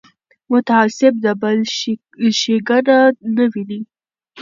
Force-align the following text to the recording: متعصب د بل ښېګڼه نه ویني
متعصب 0.51 1.13
د 1.25 1.27
بل 1.41 1.57
ښېګڼه 2.39 2.99
نه 3.35 3.45
ویني 3.51 3.79